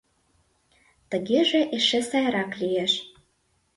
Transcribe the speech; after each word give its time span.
Тыгеже 1.09 1.61
эше 1.77 1.99
сайрак 2.09 2.51
лиеш. 2.61 2.93